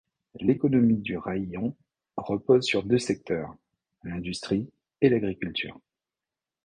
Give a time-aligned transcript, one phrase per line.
[0.39, 1.75] L'économie du raïon
[2.17, 3.53] repose sur deux secteurs:
[4.01, 4.67] l'industrie
[4.99, 5.79] et l'agriculture.